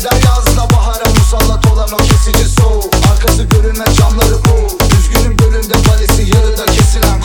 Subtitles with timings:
[0.00, 2.94] Neden yazla bahara musallat olan o kesici soğuk?
[3.12, 4.78] Arkası görünmez camları bu.
[4.98, 7.20] Üzgünüm bölümde balesi yarıda kesilen